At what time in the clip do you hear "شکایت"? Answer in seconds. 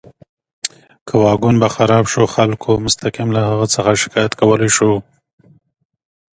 4.01-4.33